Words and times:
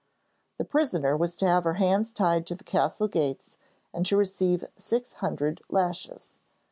The 0.57 0.65
prisoner 0.65 1.15
was 1.15 1.35
to 1.35 1.45
have 1.47 1.63
her 1.63 1.75
hands 1.75 2.11
tied 2.11 2.47
to 2.47 2.55
the 2.55 2.63
castle 2.63 3.07
gates 3.07 3.55
and 3.93 4.03
to 4.07 4.17
receive 4.17 4.65
six 4.75 5.13
hundred 5.13 5.61
lashes. 5.69 6.37